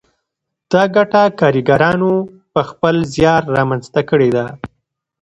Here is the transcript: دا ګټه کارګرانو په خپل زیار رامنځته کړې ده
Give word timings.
دا 0.71 0.83
ګټه 0.95 1.23
کارګرانو 1.39 2.13
په 2.53 2.61
خپل 2.69 2.95
زیار 3.13 3.41
رامنځته 3.55 4.01
کړې 4.09 4.29
ده 4.35 4.45